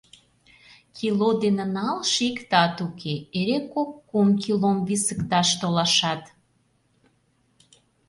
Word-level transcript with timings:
Кило 0.95 1.29
дене 1.43 1.65
налше 1.75 2.21
иктат 2.31 2.75
уке, 2.85 3.15
эре 3.39 3.59
кок-кум 3.73 4.29
килом 4.41 4.77
висыкташ 4.87 5.49
толашат. 5.59 6.23